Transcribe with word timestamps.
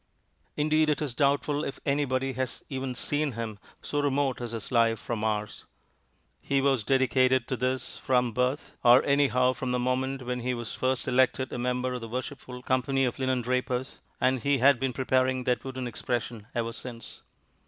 Indeed, 0.57 0.89
it 0.89 0.99
is 0.99 1.13
doubtful 1.13 1.63
if 1.63 1.79
anybody 1.85 2.33
has 2.33 2.63
even 2.69 2.95
seen 2.95 3.33
him, 3.33 3.59
so 3.83 3.99
remote 4.01 4.41
is 4.41 4.51
his 4.51 4.71
life 4.71 4.97
from 4.97 5.23
ours. 5.23 5.65
He 6.41 6.59
was 6.59 6.83
dedicated 6.83 7.47
to 7.49 7.55
this 7.55 7.99
from 7.99 8.31
birth, 8.31 8.77
or 8.83 9.03
anyhow 9.03 9.53
from 9.53 9.71
the 9.71 9.77
moment 9.77 10.23
when 10.25 10.39
he 10.39 10.55
was 10.55 10.73
first 10.73 11.07
elected 11.07 11.53
a 11.53 11.59
member 11.59 11.93
of 11.93 12.01
the 12.01 12.09
Worshipful 12.09 12.63
Company 12.63 13.05
of 13.05 13.17
Linendrapers, 13.19 13.99
and 14.19 14.39
he 14.39 14.57
has 14.57 14.77
been 14.77 14.91
preparing 14.91 15.43
that 15.43 15.63
wooden 15.63 15.85
expression 15.85 16.47
ever 16.55 16.73
since. 16.73 17.21